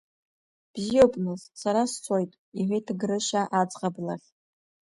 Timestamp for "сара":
1.61-1.81